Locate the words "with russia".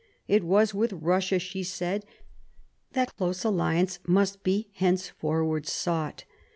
0.73-1.37